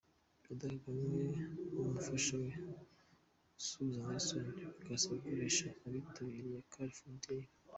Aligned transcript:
Perezida 0.43 0.81
Kagame 0.85 1.23
n'umufasha 1.73 2.33
we 2.43 2.51
asuhuza 3.61 3.99
Nelson 4.07 4.45
Bukasa 4.75 5.07
ukoresha 5.15 5.65
abitabiriya 5.85 6.59
Car 6.71 6.89
Free 6.97 7.19
Day. 7.25 7.43